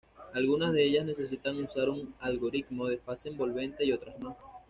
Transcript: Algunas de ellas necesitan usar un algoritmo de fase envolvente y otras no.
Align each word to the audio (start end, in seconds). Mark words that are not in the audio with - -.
Algunas 0.33 0.73
de 0.73 0.83
ellas 0.83 1.05
necesitan 1.05 1.63
usar 1.63 1.87
un 1.89 2.15
algoritmo 2.19 2.87
de 2.87 2.97
fase 2.97 3.29
envolvente 3.29 3.85
y 3.85 3.91
otras 3.91 4.17
no. 4.17 4.35